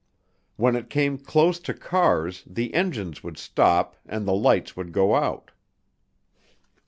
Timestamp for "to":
1.59-1.75